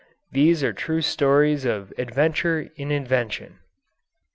[0.31, 3.59] These are true stories of adventure in invention.